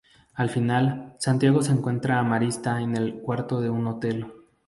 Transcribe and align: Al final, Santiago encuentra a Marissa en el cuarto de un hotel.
Al 0.33 0.49
final, 0.49 1.13
Santiago 1.19 1.59
encuentra 1.63 2.17
a 2.17 2.23
Marissa 2.23 2.81
en 2.81 2.95
el 2.97 3.21
cuarto 3.21 3.61
de 3.61 3.69
un 3.69 3.85
hotel. 3.85 4.25